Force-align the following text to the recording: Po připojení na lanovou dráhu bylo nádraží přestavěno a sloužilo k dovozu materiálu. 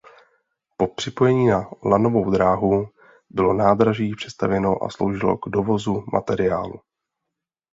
Po 0.77 0.87
připojení 0.87 1.47
na 1.47 1.69
lanovou 1.85 2.31
dráhu 2.31 2.87
bylo 3.29 3.53
nádraží 3.53 4.15
přestavěno 4.15 4.83
a 4.83 4.89
sloužilo 4.89 5.37
k 5.37 5.49
dovozu 5.49 6.03
materiálu. 6.13 6.81